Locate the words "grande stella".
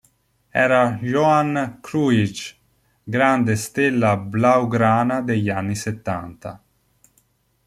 3.03-4.17